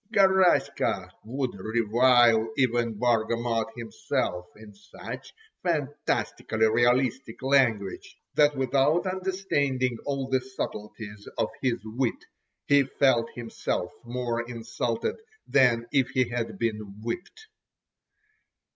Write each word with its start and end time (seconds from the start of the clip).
Garaska 0.11 1.11
would 1.23 1.53
revile 1.53 2.51
even 2.57 2.95
Bargamot 2.95 3.67
himself 3.77 4.47
in 4.55 4.73
such 4.73 5.31
fantastically 5.61 6.65
realistic 6.67 7.39
language, 7.43 8.17
that 8.33 8.57
without 8.57 9.05
understanding 9.05 9.99
all 10.07 10.27
the 10.27 10.41
subtleties 10.41 11.27
of 11.37 11.49
his 11.61 11.77
wit, 11.85 12.25
he 12.65 12.81
felt 12.81 13.29
himself 13.35 13.91
more 14.03 14.41
insulted, 14.41 15.17
than 15.45 15.85
if 15.91 16.09
he 16.09 16.29
had 16.29 16.57
been 16.57 16.79
whipped. 17.03 17.45